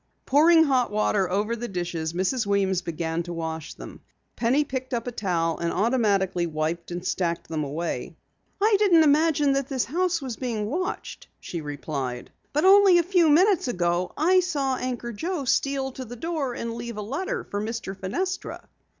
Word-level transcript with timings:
Pouring 0.25 0.63
hot 0.63 0.89
water 0.89 1.29
over 1.29 1.55
the 1.55 1.67
dishes, 1.67 2.11
Mrs. 2.11 2.47
Weems 2.47 2.81
began 2.81 3.21
to 3.21 3.33
wash 3.33 3.75
them. 3.75 4.01
Penny 4.35 4.63
picked 4.63 4.95
up 4.95 5.05
a 5.05 5.11
towel 5.11 5.59
and 5.59 5.71
automatically 5.71 6.47
wiped 6.47 6.89
and 6.89 7.05
stacked 7.05 7.47
them 7.49 7.63
away. 7.63 8.15
"I 8.59 8.77
didn't 8.79 9.03
imagine 9.03 9.53
that 9.53 9.67
this 9.69 9.85
house 9.85 10.19
was 10.19 10.37
being 10.37 10.65
watched," 10.65 11.27
she 11.39 11.61
replied. 11.61 12.31
"Only 12.55 12.97
a 12.97 13.03
few 13.03 13.29
minutes 13.29 13.67
ago 13.67 14.11
I 14.17 14.39
saw 14.39 14.75
Anchor 14.77 15.13
Joe 15.13 15.45
steal 15.45 15.91
to 15.91 16.03
the 16.03 16.15
door 16.15 16.55
and 16.55 16.73
leave 16.73 16.97
a 16.97 17.03
letter 17.03 17.43
for 17.43 17.61
Mr. 17.61 17.95
Fenestra." 17.95 18.67